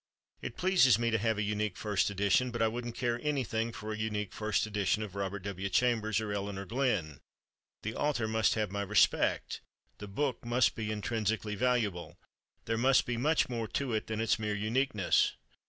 It 0.41 0.57
pleases 0.57 0.97
me 0.97 1.11
to 1.11 1.19
have 1.19 1.37
a 1.37 1.43
unique 1.43 1.77
first 1.77 2.09
edition, 2.09 2.49
but 2.49 2.59
I 2.63 2.67
wouldn't 2.67 2.95
care 2.95 3.19
anything 3.21 3.71
for 3.71 3.91
a 3.91 3.95
unique 3.99 4.33
first 4.33 4.65
edition 4.65 5.03
of 5.03 5.13
Robert 5.13 5.43
W. 5.43 5.69
Chambers 5.69 6.19
or 6.19 6.33
Elinor 6.33 6.65
Glyn; 6.65 7.19
the 7.83 7.93
author 7.93 8.27
must 8.27 8.55
have 8.55 8.71
my 8.71 8.81
respect, 8.81 9.61
the 9.99 10.07
book 10.07 10.43
must 10.43 10.73
be 10.73 10.89
intrinsically 10.91 11.53
valuable, 11.53 12.17
there 12.65 12.79
must 12.79 13.05
be 13.05 13.15
much 13.15 13.47
more 13.47 13.67
to 13.67 13.93
it 13.93 14.07
than 14.07 14.19
its 14.19 14.39
mere 14.39 14.55
uniqueness. 14.55 15.33